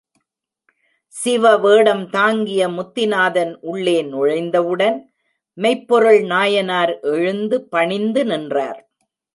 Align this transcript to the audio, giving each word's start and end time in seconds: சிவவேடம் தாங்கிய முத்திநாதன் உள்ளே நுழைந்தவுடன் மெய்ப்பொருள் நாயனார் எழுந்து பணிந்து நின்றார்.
சிவவேடம் 1.15 2.01
தாங்கிய 2.09 2.69
முத்திநாதன் 2.69 3.53
உள்ளே 3.61 3.97
நுழைந்தவுடன் 4.03 4.97
மெய்ப்பொருள் 5.57 6.21
நாயனார் 6.25 6.99
எழுந்து 7.15 7.59
பணிந்து 7.67 8.23
நின்றார். 8.25 8.81